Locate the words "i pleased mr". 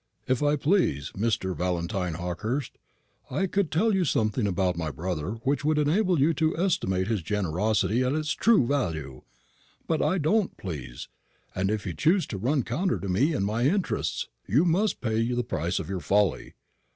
0.41-1.55